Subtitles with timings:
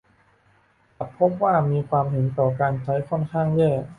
[0.97, 1.57] กลับพบว่าค
[1.93, 3.71] วามเห็นต่อการใช้ค่อนข้างแย่